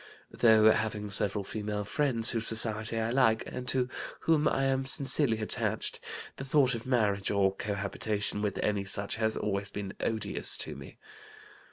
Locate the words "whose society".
2.31-2.97